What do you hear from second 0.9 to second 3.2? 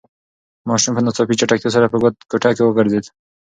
په ناڅاپي چټکتیا سره په کوټه کې وگرځېد.